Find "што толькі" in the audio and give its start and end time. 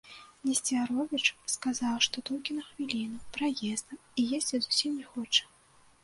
2.05-2.55